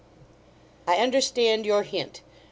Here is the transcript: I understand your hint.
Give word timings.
I 0.87 0.95
understand 0.95 1.63
your 1.63 1.83
hint. 1.83 2.21